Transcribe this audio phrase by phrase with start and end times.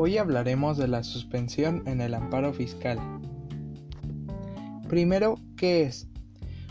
[0.00, 3.00] Hoy hablaremos de la suspensión en el amparo fiscal.
[4.88, 6.06] Primero, ¿qué es?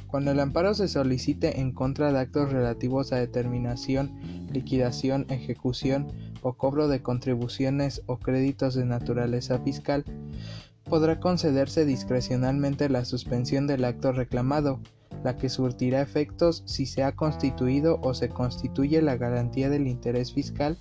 [0.08, 4.14] Cuando el amparo se solicite en contra de actos relativos a determinación,
[4.54, 6.08] liquidación, ejecución
[6.42, 10.06] o cobro de contribuciones o créditos de naturaleza fiscal,
[10.86, 14.80] podrá concederse discrecionalmente la suspensión del acto reclamado,
[15.26, 20.32] la que surtirá efectos si se ha constituido o se constituye la garantía del interés
[20.32, 20.78] fiscal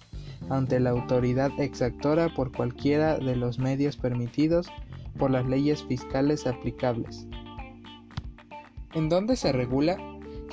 [0.50, 4.68] ante la autoridad exactora por cualquiera de los medios permitidos
[5.18, 7.26] por las leyes fiscales aplicables.
[8.94, 9.96] ¿En dónde se regula?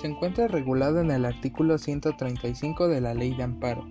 [0.02, 3.85] Se encuentra regulado en el artículo 135 de la Ley de Amparo.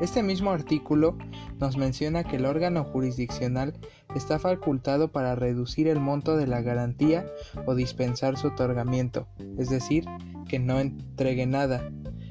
[0.00, 1.18] Este mismo artículo
[1.58, 3.74] nos menciona que el órgano jurisdiccional
[4.14, 7.26] está facultado para reducir el monto de la garantía
[7.66, 9.26] o dispensar su otorgamiento,
[9.58, 10.04] es decir,
[10.48, 11.90] que no entregue nada,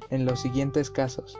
[0.10, 1.38] en los siguientes casos.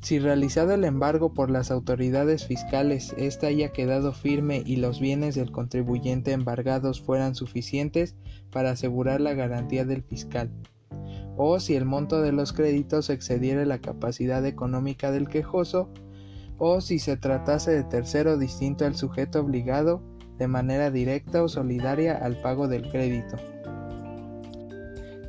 [0.00, 5.34] Si realizado el embargo por las autoridades fiscales, ésta haya quedado firme y los bienes
[5.34, 8.14] del contribuyente embargados fueran suficientes
[8.50, 10.50] para asegurar la garantía del fiscal,
[11.36, 15.90] o si el monto de los créditos excediera la capacidad económica del quejoso,
[16.58, 20.02] o si se tratase de tercero distinto al sujeto obligado
[20.38, 23.36] de manera directa o solidaria al pago del crédito.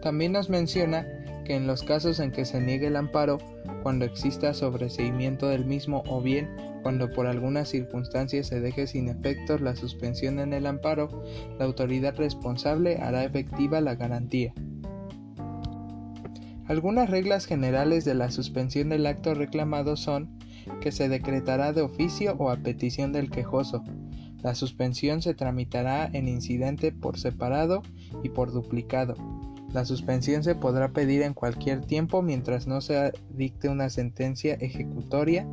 [0.02, 1.06] También nos menciona
[1.48, 3.38] que en los casos en que se niegue el amparo,
[3.82, 6.50] cuando exista sobreseimiento del mismo o bien
[6.84, 11.24] cuando por alguna circunstancia se deje sin efectos la suspensión en el amparo,
[11.58, 14.54] la autoridad responsable hará efectiva la garantía.
[16.66, 20.38] Algunas reglas generales de la suspensión del acto reclamado son
[20.82, 23.86] que se decretará de oficio o a petición del quejoso.
[24.44, 27.84] La suspensión se tramitará en incidente por separado
[28.22, 29.16] y por duplicado
[29.74, 35.48] la suspensión se podrá pedir en cualquier tiempo mientras no se dicte una sentencia ejecutoria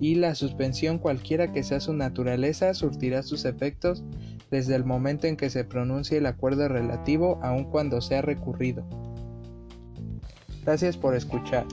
[0.00, 4.04] y la suspensión cualquiera que sea su naturaleza surtirá sus efectos
[4.50, 8.84] desde el momento en que se pronuncie el acuerdo relativo aun cuando sea recurrido.
[10.64, 11.66] Gracias por escuchar.